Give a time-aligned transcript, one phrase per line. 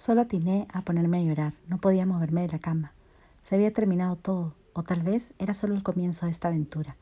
[0.00, 1.52] Solo atiné a ponerme a llorar.
[1.68, 2.94] No podía moverme de la cama.
[3.42, 6.96] Se había terminado todo, o tal vez era solo el comienzo de esta aventura,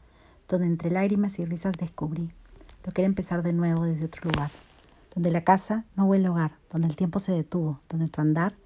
[0.49, 2.33] donde entre lágrimas y risas descubrí
[2.85, 4.51] lo que era empezar de nuevo desde otro lugar,
[5.15, 8.57] donde la casa no huele hogar, donde el tiempo se detuvo, donde tu andar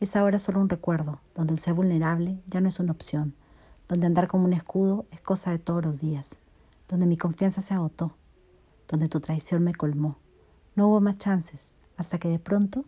[0.00, 3.36] es ahora solo un recuerdo, donde el ser vulnerable ya no es una opción,
[3.86, 6.40] donde andar como un escudo es cosa de todos los días,
[6.88, 8.16] donde mi confianza se agotó,
[8.88, 10.16] donde tu traición me colmó.
[10.74, 12.84] No hubo más chances, hasta que de pronto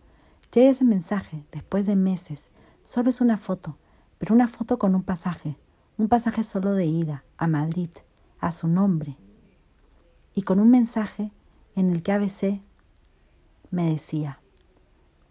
[0.52, 2.52] llega ese mensaje, después de meses.
[2.84, 3.76] Solo es una foto,
[4.18, 5.56] pero una foto con un pasaje,
[5.96, 7.90] un pasaje solo de ida, a Madrid,
[8.40, 9.16] a su nombre,
[10.34, 11.32] y con un mensaje
[11.74, 12.60] en el que ABC
[13.70, 14.40] me decía,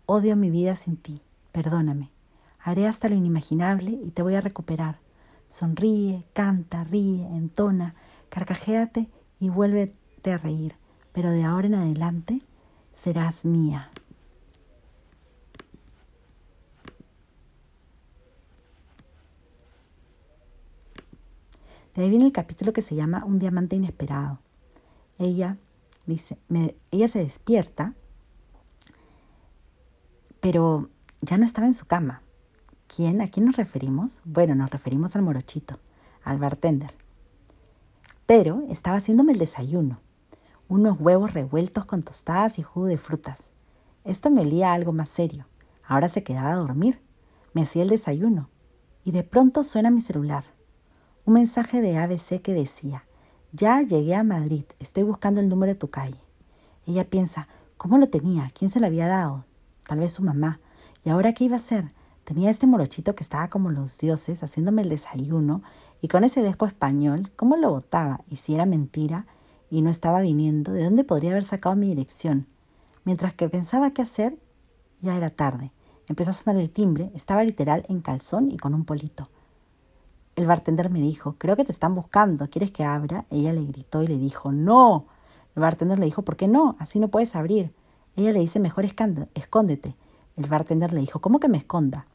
[0.06, 2.12] odio mi vida sin ti, perdóname,
[2.60, 5.00] haré hasta lo inimaginable y te voy a recuperar.
[5.48, 7.96] Sonríe, canta, ríe, entona,
[8.30, 9.10] carcajéate
[9.40, 10.76] y vuélvete a reír,
[11.14, 12.42] pero de ahora en adelante
[12.92, 13.90] serás mía.
[21.98, 24.38] De ahí viene el capítulo que se llama Un diamante inesperado.
[25.18, 25.58] Ella
[26.06, 26.38] dice,
[26.92, 27.96] ella se despierta,
[30.40, 32.22] pero ya no estaba en su cama.
[32.86, 33.20] ¿Quién?
[33.20, 34.22] ¿A quién nos referimos?
[34.26, 35.80] Bueno, nos referimos al morochito,
[36.24, 36.94] al bartender.
[38.28, 40.00] Pero estaba haciéndome el desayuno,
[40.68, 43.54] unos huevos revueltos con tostadas y jugo de frutas.
[44.04, 45.48] Esto me olía a algo más serio.
[45.84, 47.02] Ahora se quedaba a dormir.
[47.54, 48.52] Me hacía el desayuno.
[49.04, 50.57] Y de pronto suena mi celular
[51.28, 53.04] un mensaje de ABC que decía,
[53.52, 56.16] ya llegué a Madrid, estoy buscando el número de tu calle.
[56.86, 58.50] Ella piensa, ¿cómo lo tenía?
[58.58, 59.44] ¿Quién se lo había dado?
[59.86, 60.62] Tal vez su mamá.
[61.04, 61.92] ¿Y ahora qué iba a hacer?
[62.24, 65.64] Tenía este morochito que estaba como los dioses haciéndome el desayuno
[66.02, 68.22] y con ese despo español, ¿cómo lo botaba?
[68.32, 69.26] Y si era mentira
[69.70, 72.48] y no estaba viniendo, ¿de dónde podría haber sacado mi dirección?
[73.04, 74.40] Mientras que pensaba qué hacer,
[75.02, 75.74] ya era tarde.
[76.08, 79.28] Empezó a sonar el timbre, estaba literal en calzón y con un polito.
[80.38, 83.26] El bartender me dijo, creo que te están buscando, ¿quieres que abra?
[83.32, 85.08] Ella le gritó y le dijo, no.
[85.56, 86.76] El bartender le dijo, ¿por qué no?
[86.78, 87.74] Así no puedes abrir.
[88.16, 89.96] Ella le dice, mejor escóndete.
[90.36, 92.06] El bartender le dijo, ¿cómo que me esconda?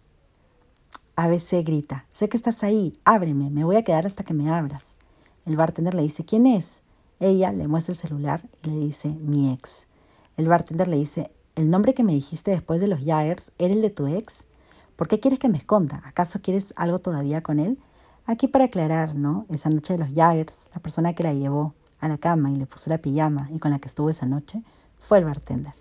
[1.17, 4.99] ABC grita, sé que estás ahí, ábreme, me voy a quedar hasta que me abras.
[5.45, 6.83] El bartender le dice, ¿quién es?
[7.19, 9.89] Ella le muestra el celular y le dice, mi ex.
[10.37, 13.83] El bartender le dice, ¿el nombre que me dijiste después de los Jaggers era el
[13.83, 14.47] de tu ex?
[14.95, 16.03] ¿Por qué quieres que me esconda?
[16.05, 17.79] ¿Acaso quieres algo todavía con él?
[18.25, 19.47] Aquí para aclarar, ¿no?
[19.49, 22.67] Esa noche de los Jaggers, la persona que la llevó a la cama y le
[22.67, 24.63] puso la pijama y con la que estuvo esa noche
[24.99, 25.75] fue el bartender,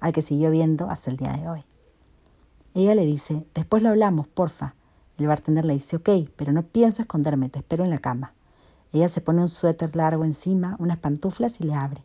[0.00, 1.64] al que siguió viendo hasta el día de hoy.
[2.74, 4.74] Ella le dice, después lo hablamos, porfa.
[5.16, 8.34] El bartender le dice, ok, pero no pienso esconderme, te espero en la cama.
[8.92, 12.02] Ella se pone un suéter largo encima, unas pantuflas y le abre.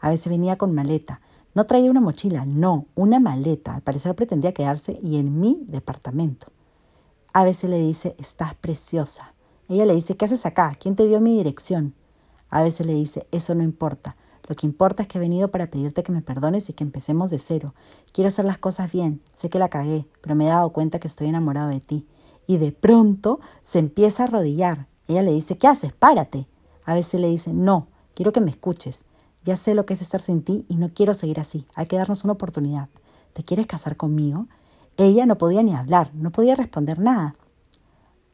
[0.00, 1.20] A veces venía con maleta.
[1.54, 3.74] No traía una mochila, no, una maleta.
[3.74, 6.48] Al parecer pretendía quedarse y en mi departamento.
[7.36, 9.34] A veces le dice, estás preciosa.
[9.68, 10.76] Ella le dice, ¿qué haces acá?
[10.78, 11.92] ¿Quién te dio mi dirección?
[12.48, 14.14] A veces le dice, eso no importa.
[14.46, 17.30] Lo que importa es que he venido para pedirte que me perdones y que empecemos
[17.30, 17.74] de cero.
[18.12, 19.20] Quiero hacer las cosas bien.
[19.32, 22.06] Sé que la cagué, pero me he dado cuenta que estoy enamorado de ti.
[22.46, 24.86] Y de pronto se empieza a arrodillar.
[25.08, 25.92] Ella le dice, ¿qué haces?
[25.92, 26.46] Párate.
[26.84, 29.06] A veces le dice, no, quiero que me escuches.
[29.42, 31.66] Ya sé lo que es estar sin ti y no quiero seguir así.
[31.74, 32.88] Hay que darnos una oportunidad.
[33.32, 34.46] ¿Te quieres casar conmigo?
[34.96, 37.36] Ella no podía ni hablar, no podía responder nada.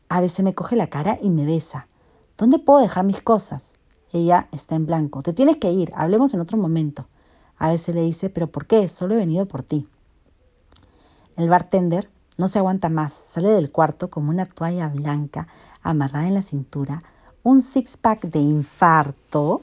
[0.09, 1.88] A veces me coge la cara y me besa.
[2.37, 3.75] ¿Dónde puedo dejar mis cosas?
[4.12, 5.22] Ella está en blanco.
[5.22, 7.06] Te tienes que ir, hablemos en otro momento.
[7.56, 8.88] A veces le dice, ¿pero por qué?
[8.88, 9.88] Solo he venido por ti.
[11.37, 15.47] El bartender no se aguanta más, sale del cuarto como una toalla blanca
[15.82, 17.03] amarrada en la cintura,
[17.42, 19.62] un six-pack de infarto,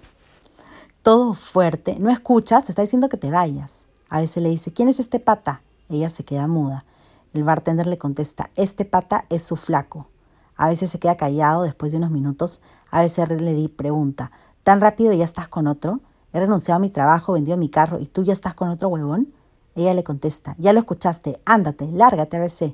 [1.01, 1.97] todo fuerte.
[1.99, 3.85] No escuchas, te está diciendo que te vayas.
[4.09, 5.61] A veces le dice, ¿quién es este pata?
[5.89, 6.85] Ella se queda muda.
[7.33, 10.07] El bartender le contesta, este pata es su flaco.
[10.55, 12.61] A veces se queda callado después de unos minutos.
[12.91, 14.31] A veces le di pregunta,
[14.63, 15.99] ¿tan rápido ya estás con otro?
[16.33, 19.33] He renunciado a mi trabajo, vendido mi carro y tú ya estás con otro huevón.
[19.75, 22.73] Ella le contesta, ya lo escuchaste, ándate, lárgate a veces.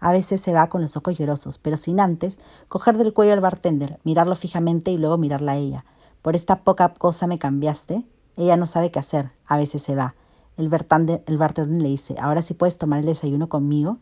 [0.00, 3.40] A veces se va con los ojos llorosos, pero sin antes coger del cuello al
[3.40, 5.84] bartender, mirarlo fijamente y luego mirarla a ella.
[6.22, 8.04] Por esta poca cosa me cambiaste.
[8.36, 9.30] Ella no sabe qué hacer.
[9.46, 10.14] A veces se va.
[10.56, 13.98] El bartender, le dice, ahora sí puedes tomar el desayuno conmigo.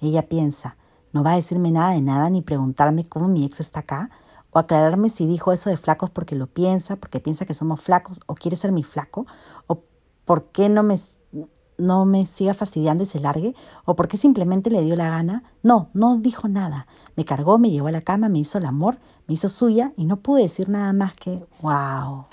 [0.00, 0.76] Ella piensa,
[1.12, 4.10] no va a decirme nada de nada ni preguntarme cómo mi ex está acá
[4.50, 8.20] o aclararme si dijo eso de flacos porque lo piensa, porque piensa que somos flacos
[8.26, 9.26] o quiere ser mi flaco
[9.66, 9.82] o
[10.24, 10.98] por qué no me,
[11.78, 13.54] no me siga fastidiando y se largue
[13.84, 15.44] o por qué simplemente le dio la gana.
[15.62, 16.86] No, no dijo nada.
[17.16, 20.04] Me cargó, me llevó a la cama, me hizo el amor, me hizo suya y
[20.04, 22.26] no pude decir nada más que wow.